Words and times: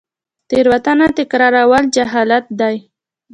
تیروتنه 0.49 1.07
تکرارول 1.17 1.83
جهالت 1.95 2.45
دی 2.59 2.77